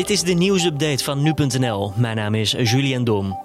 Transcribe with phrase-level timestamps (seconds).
[0.00, 1.92] Dit is de nieuwsupdate van nu.nl.
[1.96, 3.38] Mijn naam is Julian Dom.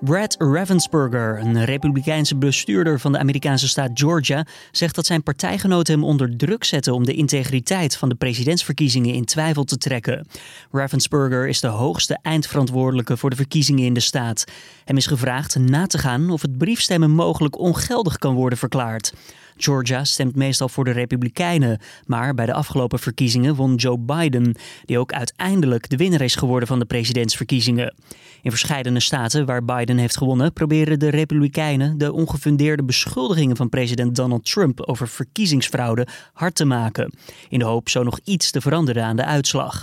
[0.00, 6.04] Brad Ravensburger, een republikeinse bestuurder van de Amerikaanse staat Georgia, zegt dat zijn partijgenoten hem
[6.04, 10.26] onder druk zetten om de integriteit van de presidentsverkiezingen in twijfel te trekken.
[10.70, 14.44] Ravensburger is de hoogste eindverantwoordelijke voor de verkiezingen in de staat.
[14.84, 19.12] Hem is gevraagd na te gaan of het briefstemmen mogelijk ongeldig kan worden verklaard.
[19.56, 24.98] Georgia stemt meestal voor de Republikeinen, maar bij de afgelopen verkiezingen won Joe Biden, die
[24.98, 27.94] ook uiteindelijk de winnaar is geworden van de presidentsverkiezingen.
[28.42, 34.16] In verschillende staten waar Biden heeft gewonnen, proberen de Republikeinen de ongefundeerde beschuldigingen van president
[34.16, 37.12] Donald Trump over verkiezingsfraude hard te maken,
[37.48, 39.82] in de hoop zo nog iets te veranderen aan de uitslag.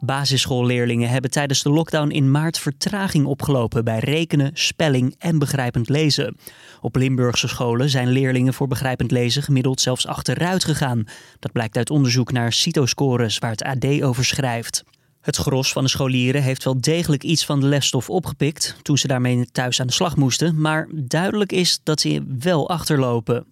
[0.00, 6.36] Basisschoolleerlingen hebben tijdens de lockdown in maart vertraging opgelopen bij rekenen, spelling en begrijpend lezen.
[6.80, 11.04] Op Limburgse scholen zijn leerlingen voor begrijpend lezen gemiddeld zelfs achteruit gegaan.
[11.38, 14.84] Dat blijkt uit onderzoek naar CITO-scores waar het AD over schrijft.
[15.20, 19.06] Het gros van de scholieren heeft wel degelijk iets van de lesstof opgepikt toen ze
[19.06, 23.46] daarmee thuis aan de slag moesten, maar duidelijk is dat ze wel achterlopen.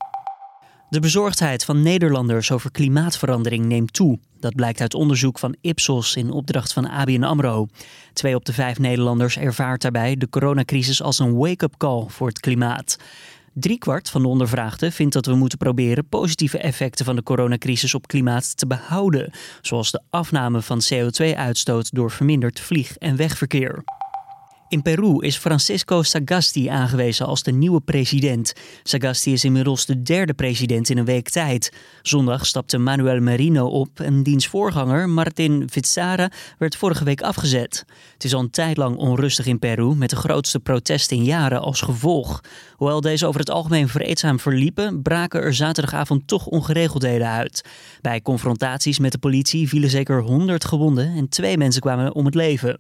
[0.91, 4.19] De bezorgdheid van Nederlanders over klimaatverandering neemt toe.
[4.41, 7.67] Dat blijkt uit onderzoek van Ipsos in opdracht van ABN AMRO.
[8.13, 12.41] Twee op de vijf Nederlanders ervaart daarbij de coronacrisis als een wake-up call voor het
[12.41, 12.97] klimaat.
[13.55, 18.07] Driekwart van de ondervraagden vindt dat we moeten proberen positieve effecten van de coronacrisis op
[18.07, 23.85] klimaat te behouden, zoals de afname van CO2-uitstoot door verminderd vlieg- en wegverkeer.
[24.71, 28.53] In Peru is Francisco Sagasti aangewezen als de nieuwe president.
[28.83, 31.73] Sagasti is inmiddels de derde president in een week tijd.
[32.03, 37.85] Zondag stapte Manuel Merino op en diens voorganger Martin Vizcarra werd vorige week afgezet.
[38.13, 41.61] Het is al een tijd lang onrustig in Peru met de grootste protesten in jaren
[41.61, 42.41] als gevolg.
[42.77, 47.65] Hoewel deze over het algemeen vreedzaam verliepen, braken er zaterdagavond toch ongeregeldheden uit.
[48.01, 52.35] Bij confrontaties met de politie vielen zeker 100 gewonden en twee mensen kwamen om het
[52.35, 52.79] leven.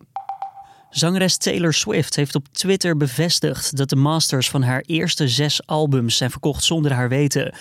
[0.91, 6.17] Zangeres Taylor Swift heeft op Twitter bevestigd dat de masters van haar eerste zes albums
[6.17, 7.55] zijn verkocht zonder haar weten.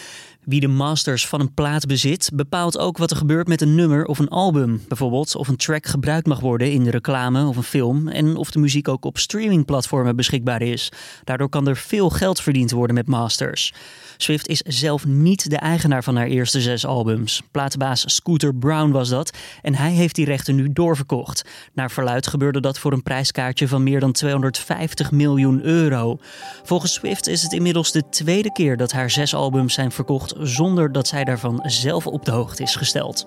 [0.48, 4.06] Wie de masters van een plaat bezit, bepaalt ook wat er gebeurt met een nummer
[4.06, 4.82] of een album.
[4.88, 8.52] Bijvoorbeeld of een track gebruikt mag worden in de reclame of een film en of
[8.52, 10.92] de muziek ook op streamingplatformen beschikbaar is.
[11.24, 13.74] Daardoor kan er veel geld verdiend worden met masters.
[14.18, 17.42] Swift is zelf niet de eigenaar van haar eerste zes albums.
[17.52, 21.46] Platenbaas Scooter Brown was dat en hij heeft die rechten nu doorverkocht.
[21.74, 26.18] Naar verluid gebeurde dat voor een prijskaartje van meer dan 250 miljoen euro.
[26.64, 30.92] Volgens Swift is het inmiddels de tweede keer dat haar zes albums zijn verkocht zonder
[30.92, 33.26] dat zij daarvan zelf op de hoogte is gesteld.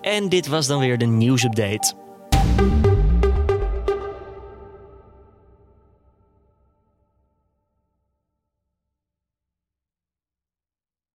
[0.00, 1.94] En dit was dan weer de nieuwsupdate.